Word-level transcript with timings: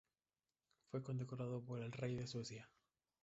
Fue 0.89 1.03
condecorado 1.03 1.63
por 1.63 1.79
el 1.79 1.91
rey 1.91 2.15
de 2.15 2.25
Suecia. 2.25 2.67